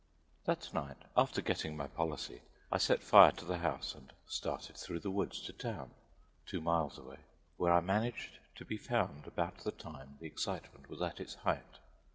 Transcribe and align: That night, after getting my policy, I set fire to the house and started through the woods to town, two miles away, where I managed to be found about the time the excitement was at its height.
That 0.45 0.73
night, 0.73 0.97
after 1.15 1.43
getting 1.43 1.77
my 1.77 1.85
policy, 1.85 2.41
I 2.71 2.79
set 2.79 3.03
fire 3.03 3.31
to 3.33 3.45
the 3.45 3.59
house 3.59 3.93
and 3.93 4.11
started 4.25 4.75
through 4.75 5.01
the 5.01 5.11
woods 5.11 5.39
to 5.41 5.53
town, 5.53 5.91
two 6.47 6.59
miles 6.59 6.97
away, 6.97 7.19
where 7.57 7.71
I 7.71 7.81
managed 7.81 8.39
to 8.55 8.65
be 8.65 8.77
found 8.77 9.27
about 9.27 9.59
the 9.59 9.69
time 9.71 10.17
the 10.19 10.25
excitement 10.25 10.89
was 10.89 11.03
at 11.03 11.19
its 11.19 11.35
height. 11.35 11.77